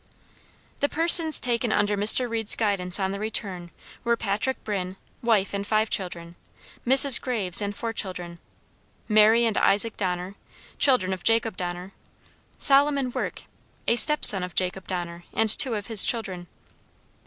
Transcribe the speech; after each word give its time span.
The 0.79 0.89
persons 0.89 1.39
taken 1.39 1.71
under 1.71 1.95
Mr. 1.95 2.27
Reed's 2.27 2.55
guidance 2.55 2.99
on 2.99 3.11
the 3.11 3.19
return, 3.19 3.69
were 4.03 4.17
Patrick 4.17 4.63
Brinn, 4.63 4.97
wife 5.21 5.53
and 5.53 5.61
five 5.67 5.91
children; 5.91 6.33
Mrs. 6.87 7.21
Graves, 7.21 7.61
and 7.61 7.75
four 7.75 7.93
children; 7.93 8.39
Mary 9.07 9.45
and 9.45 9.59
Isaac 9.59 9.97
Donnor, 9.97 10.33
children 10.79 11.13
of 11.13 11.23
Jacob 11.23 11.55
Donner; 11.55 11.93
Solomon 12.57 13.11
Work, 13.11 13.43
a 13.87 13.95
stepson 13.95 14.41
of 14.41 14.55
Jacob 14.55 14.87
Donner, 14.87 15.23
and 15.35 15.51
two 15.55 15.75
of 15.75 15.85
his 15.85 16.03
children. 16.03 16.47